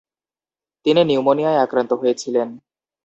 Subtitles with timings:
[0.85, 2.47] তিনি নিউমোনিয়ায় আক্রান্ত হয়েছিলেন।